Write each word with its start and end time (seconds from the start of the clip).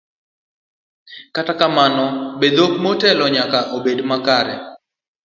Kata 1.35 1.53
kamano, 1.59 2.05
be 2.39 2.47
dhok 2.55 2.73
motelo 2.83 3.25
nyaka 3.35 3.59
bed 3.83 3.99
makare? 4.09 4.55